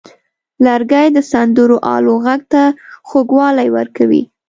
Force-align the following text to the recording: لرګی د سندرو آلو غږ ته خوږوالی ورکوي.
لرګی 0.65 1.07
د 1.13 1.17
سندرو 1.31 1.77
آلو 1.95 2.15
غږ 2.25 2.41
ته 2.53 2.63
خوږوالی 3.07 3.67
ورکوي. 3.77 4.21